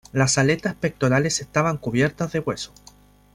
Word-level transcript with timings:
Las 0.13 0.39
aletas 0.39 0.73
pectorales 0.73 1.41
estaban 1.41 1.77
cubiertas 1.77 2.31
de 2.31 2.39
hueso. 2.39 2.73